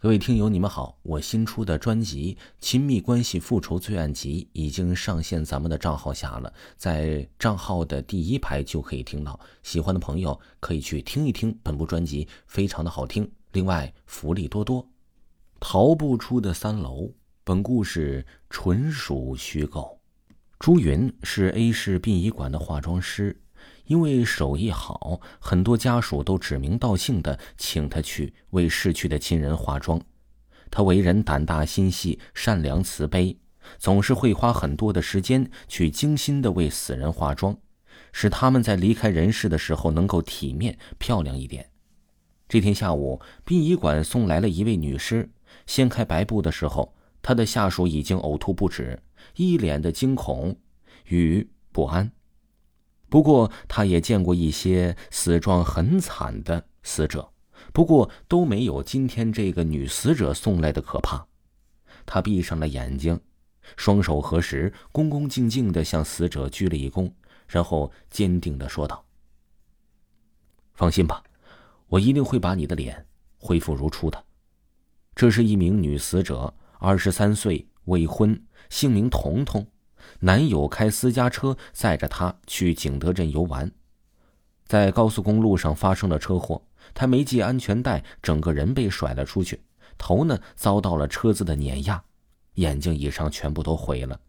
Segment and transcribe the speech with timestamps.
[0.00, 0.96] 各位听友，你们好！
[1.02, 9.40] 我新出的专辑《亲密关系复仇罪案集》已经上线咱们的账号下了，在账号的第一排就可以听到。
[9.64, 13.28] 喜欢的朋友可以去听一听本部专辑，非常的好听。
[13.50, 14.88] 另外福利多多。
[15.58, 17.10] 逃不出的三楼，
[17.42, 19.98] 本故事纯属虚构。
[20.60, 23.40] 朱云是 A 市殡仪馆的化妆师。
[23.88, 30.00] 因为手艺好，很多家属都指名道姓的请他去为逝去的亲人化妆。
[30.70, 33.38] 他为人胆大心细、善良慈悲，
[33.78, 37.56] 总是会花很多的时间去精心的为死人化妆，
[38.12, 41.70] 使他们在离开人世的时候能够体面漂亮一点。
[42.46, 45.30] 这天下午，殡仪馆送来了一位女尸，
[45.66, 49.02] 掀开白布的时候，她的下属已经呕吐不止，
[49.36, 50.54] 一脸的惊恐
[51.06, 52.12] 与不安。
[53.08, 57.32] 不过，他也见过一些死状很惨的死者，
[57.72, 61.26] 不过都没有今天这个女死者送来的可怕。
[62.04, 63.18] 他闭上了眼睛，
[63.76, 67.10] 双手合十，恭恭敬敬地向死者鞠了一躬，
[67.46, 69.04] 然后坚定地说道
[70.74, 71.22] ：“放心吧，
[71.88, 73.06] 我一定会把你的脸
[73.38, 74.24] 恢复如初的。”
[75.14, 79.66] 这是一名女死者，二十三岁，未婚，姓名彤彤。
[80.20, 83.70] 男友开私家车载着她去景德镇游玩，
[84.66, 86.62] 在高速公路上发生了车祸，
[86.94, 89.62] 她没系安全带，整个人被甩了出去，
[89.96, 92.02] 头呢遭到了车子的碾压，
[92.54, 94.20] 眼睛以上全部都毁了。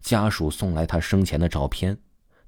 [0.00, 1.96] 家属送来她生前的照片，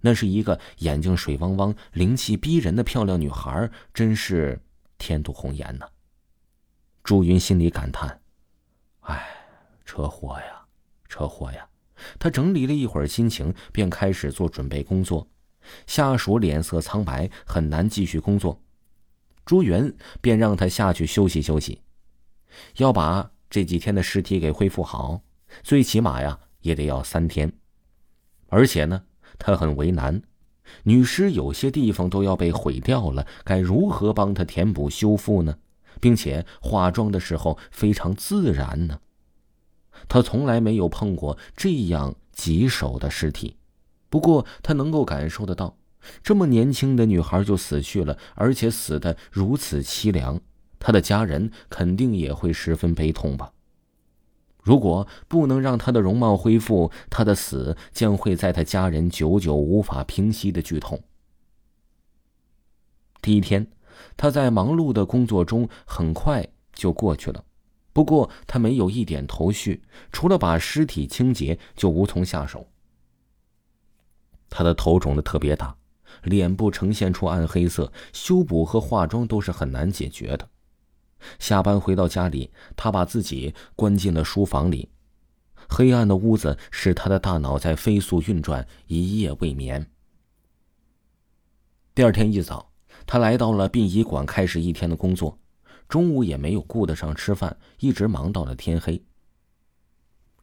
[0.01, 4.61] 那是一个眼睛水汪汪、灵气逼人的漂亮女孩，真是
[4.99, 5.87] 天妒红颜呐。
[7.03, 8.21] 朱云心里感叹
[9.03, 9.27] ：“哎，
[9.85, 10.67] 车祸呀，
[11.09, 11.67] 车祸呀。”
[12.19, 15.29] 他整理了一会儿心情，便开始做准备工作。
[15.87, 18.61] 下属脸色苍白，很难继续工作。
[19.45, 21.81] 朱元便让他下去休息休息，
[22.77, 25.23] 要把这几天的尸体给恢复好，
[25.63, 27.53] 最起码呀也得要三天。
[28.49, 29.03] 而且呢，
[29.39, 30.23] 他很为难，
[30.85, 35.57] 女尸有些地方都要被毁掉了，该如何帮他填补修复呢？
[36.01, 38.99] 并且化妆的时候非常自然呢？
[40.09, 43.57] 他从来没有碰过这样棘手的尸体，
[44.09, 45.77] 不过他能够感受得到，
[46.23, 50.41] 这么年轻的女孩就死去了，而且死的如此凄凉，
[50.79, 53.53] 他的家人肯定也会十分悲痛吧。
[54.63, 61.03] 如果不能让她的容貌恢复，她的死将会在他家人久久无法平息的剧痛。
[63.21, 63.67] 第一天，
[64.17, 67.45] 他在忙碌的工作中很快就过去了。
[67.93, 72.67] 不过他没有一点头绪，除了把尸体清洁，就无从下手。
[74.49, 75.77] 他的头肿的特别大，
[76.23, 80.49] 脸部呈现出暗黑色，修补和化妆都是很难解决的。
[81.39, 84.89] 下班回到家里，他把自己关进了书房里，
[85.69, 89.87] 黑暗的屋子使他的大脑在飞速运转，一夜未眠。
[91.95, 92.73] 第二天一早，
[93.07, 95.39] 他来到了殡仪馆，开始一天的工作。
[95.93, 99.05] 中午也没有顾得上吃饭，一直忙到了天黑。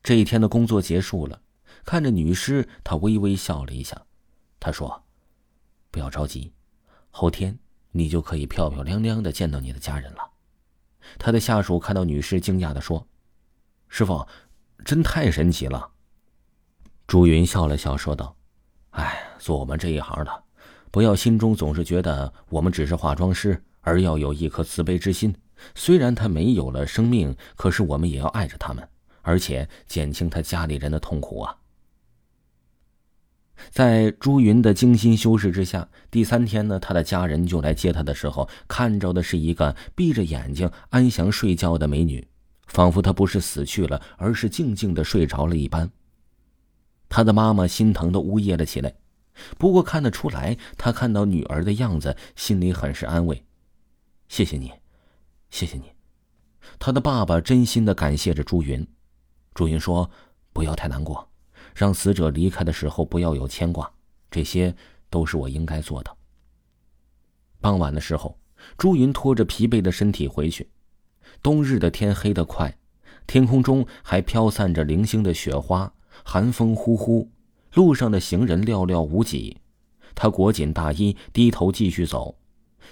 [0.04, 1.42] 这一天的工作结束了，
[1.84, 4.00] 看着女尸，他微微笑了一下。
[4.60, 5.04] 他说
[5.90, 6.54] ：“不要着急，
[7.10, 7.58] 后天
[7.90, 10.20] 你就可以漂漂亮亮的见到你的家人了。”
[11.18, 13.08] 他的下属看到女尸，惊讶的说
[13.90, 14.28] ：“师傅，
[14.86, 15.90] 真太神奇了。”
[17.08, 18.38] 朱云笑了笑，说道
[18.92, 20.44] ：“哎，做我们这一行的，
[20.92, 25.34] 不要心中总是觉得我们只是化妆师。”而要有一颗慈悲之心，
[25.74, 28.88] 虽然他没有了生命，可是我们也要爱着他们，
[29.24, 31.58] 而且减轻他家里人的痛苦啊。
[33.72, 42.28] 在朱云的精心修饰之下，第三天呢，他的家人就来接他的时候，看着的是一个闭着眼睛安详睡觉的美女，
[42.68, 45.90] 仿佛她不是死去了，而是静静的睡着了一般。
[47.10, 48.94] 他的妈妈心疼的呜咽了起来，
[49.58, 53.44] 不过看得出来，他看到女儿的样子，心里很是安慰。
[54.30, 54.72] 谢谢你，
[55.50, 55.92] 谢谢你。
[56.78, 58.88] 他的爸爸真心的感谢着朱云。
[59.56, 60.10] 朱云说
[60.54, 61.28] ：“不要太难过，
[61.76, 63.92] 让死者离开的时候不要有牵挂，
[64.30, 64.74] 这些
[65.10, 66.16] 都是我应该做的。”
[67.60, 68.40] 傍晚的时候，
[68.78, 70.70] 朱云拖着疲惫的身体回去。
[71.42, 72.78] 冬日的天黑得快，
[73.25, 75.92] 天空中还飘散着零星的雪花，
[76.24, 77.30] 寒风呼呼，
[77.74, 79.58] 路上的行人寥寥无几。
[80.14, 82.38] 他裹紧大衣，低头继续走。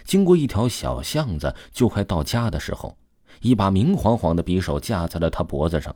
[0.03, 2.97] 经过一条小巷子，就快到家的时候，
[3.41, 5.95] 一把明晃晃的匕首架在了他脖子上。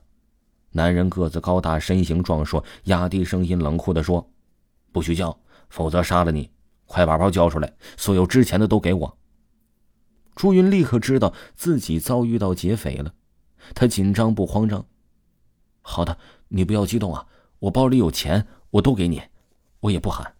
[0.71, 4.29] 男人个子高大，身形壮硕，压低声音冷酷地说
[4.93, 5.37] ：“不许叫，
[5.69, 6.49] 否则杀了你！
[6.85, 9.17] 快把包交出来，所有值钱的都给我。”
[10.33, 13.13] 朱云立刻知道自己遭遇到劫匪了，
[13.75, 14.85] 他紧张不慌张。
[15.81, 16.17] 好的，
[16.47, 17.27] 你不要激动啊，
[17.59, 19.21] 我包里有钱，我都给你，
[19.81, 20.35] 我也不喊。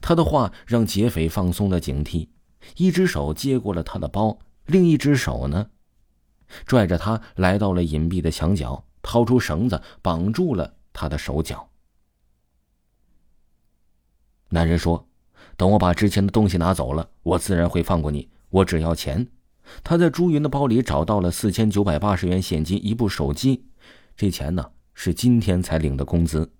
[0.00, 2.28] 他的话让劫匪放松了警惕，
[2.76, 5.70] 一只手接过了他的包，另一只手呢，
[6.66, 11.68] 拽着他来到了隐蔽的墙角，掏出绳子绑住了他的手脚。
[14.50, 15.08] 男人说
[15.56, 18.28] ：“等我把之前的东西拿走了，我自然会放过你。
[18.50, 19.28] 我只要钱。”
[19.84, 23.66] 他在朱云的包里找到了四千九百八十元现金、一部手机，
[24.16, 26.50] 这钱呢是今天才领的工资。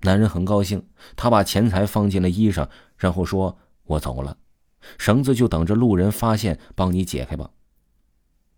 [0.00, 0.84] 男人很高兴，
[1.14, 4.36] 他把钱财放进了衣裳，然后说：“我走了，
[4.98, 7.50] 绳子就等着路人发现，帮你解开吧。”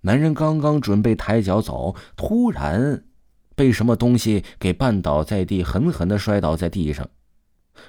[0.03, 3.05] 男人刚刚准备抬脚走，突然
[3.55, 7.09] 被什么东西给绊倒在地，狠狠的摔倒在地上。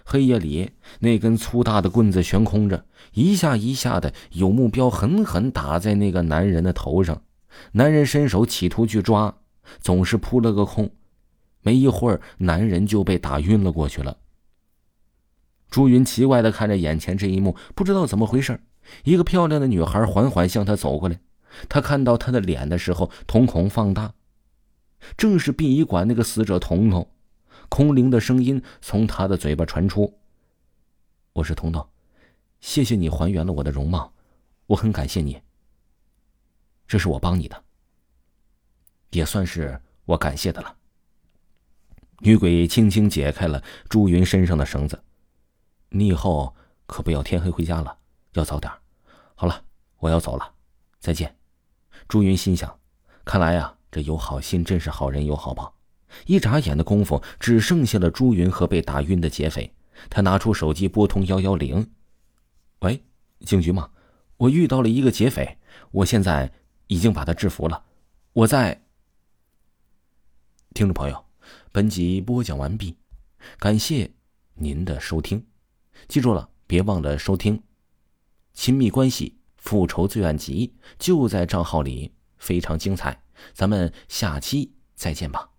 [0.06, 7.22] 黑夜里，那根粗大的棍子悬空着，一下一下的有目标，狠狠打在那个男人的头上。
[7.74, 9.36] 男人伸手企图去抓，
[9.80, 10.90] 总是扑了个空。
[11.62, 14.18] 没一会儿，男人就被打晕了过去了。
[15.74, 18.62] 朱云奇怪的看着眼前这一幕，不知道怎么回事。
[19.06, 21.20] 一个漂亮的女孩缓缓向他走过来，
[21.68, 24.14] 他看到她的脸的时候，瞳孔放大，
[25.18, 27.10] 正是殡仪馆那个死者彤彤。
[27.70, 30.20] 空灵的声音从他的嘴巴传出
[31.34, 31.84] ：“我是彤彤，
[32.62, 34.14] 谢谢你还原了我的容貌，
[34.68, 35.42] 我很感谢你。
[36.88, 37.64] 这是我帮你的，
[39.10, 40.75] 也算是我感谢的了。”
[42.22, 45.02] 女鬼轻轻解开了朱云身上的绳子
[45.95, 46.56] ，“你以后
[46.88, 47.95] 可不要天黑回家了，
[48.34, 48.72] 要早点。
[49.36, 49.63] 好了，
[50.00, 50.54] 我要走了，
[51.00, 51.38] 再见。”
[52.10, 52.80] 朱云心想
[53.24, 55.75] ：“看来呀，这有好心真是好人有好报。”
[56.25, 59.72] 一眨眼的功夫，只剩下了朱云和被打晕的劫匪。
[60.10, 61.92] 他拿出手机拨通幺幺零
[62.81, 63.04] ：“喂，
[63.42, 63.92] 警局吗？
[64.38, 65.60] 我遇到了一个劫匪，
[65.92, 66.51] 我现在
[66.88, 67.86] 已经把他制服了。
[68.34, 68.81] 我在……”
[70.74, 71.25] 听众朋友，
[71.72, 72.98] 本集播讲完毕，
[73.60, 74.12] 感谢
[74.56, 75.46] 您的收听。
[76.07, 77.57] 记住了，别忘了收听
[78.54, 83.24] 《亲密关系复仇罪案集》，就在账号里，非常精彩。
[83.54, 85.53] 咱们下期再见吧。